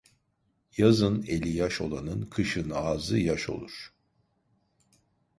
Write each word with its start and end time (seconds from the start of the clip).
Yazın 0.77 1.23
eli 1.27 1.49
yaş 1.49 1.81
olanın, 1.81 2.21
kışın 2.29 2.69
ağzı 2.69 3.17
yaş 3.17 3.49
olur. 3.49 3.93